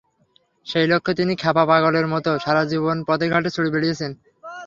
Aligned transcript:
সেই 0.65 0.85
লক্ষ্যে 0.87 1.13
তিনি 1.15 1.33
খ্যাপা 1.35 1.63
পাগলের 1.65 2.07
মতো 2.07 2.31
সারা 2.39 2.63
জীবন 2.65 2.97
পথে-ঘাটে 3.07 3.49
ছুটে 3.51 3.69
বেড়িয়েছেন। 3.73 4.11